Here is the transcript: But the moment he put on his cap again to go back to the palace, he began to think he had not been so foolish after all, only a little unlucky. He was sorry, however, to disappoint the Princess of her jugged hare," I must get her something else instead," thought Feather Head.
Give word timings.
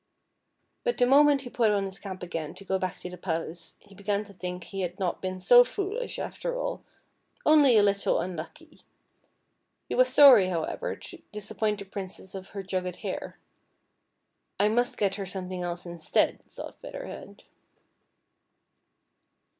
But 0.83 0.97
the 0.97 1.05
moment 1.05 1.41
he 1.43 1.51
put 1.51 1.69
on 1.69 1.85
his 1.85 1.99
cap 1.99 2.23
again 2.23 2.55
to 2.55 2.65
go 2.65 2.79
back 2.79 2.97
to 3.01 3.09
the 3.11 3.19
palace, 3.19 3.75
he 3.79 3.93
began 3.93 4.25
to 4.25 4.33
think 4.33 4.63
he 4.63 4.81
had 4.81 4.97
not 4.99 5.21
been 5.21 5.37
so 5.39 5.63
foolish 5.63 6.17
after 6.17 6.59
all, 6.59 6.81
only 7.45 7.77
a 7.77 7.83
little 7.83 8.19
unlucky. 8.19 8.81
He 9.87 9.93
was 9.93 10.07
sorry, 10.11 10.47
however, 10.47 10.95
to 10.95 11.21
disappoint 11.31 11.77
the 11.77 11.85
Princess 11.85 12.33
of 12.33 12.49
her 12.49 12.63
jugged 12.63 12.95
hare," 13.05 13.37
I 14.59 14.69
must 14.69 14.97
get 14.97 15.17
her 15.17 15.25
something 15.27 15.61
else 15.61 15.85
instead," 15.85 16.39
thought 16.49 16.81
Feather 16.81 17.05
Head. 17.05 17.43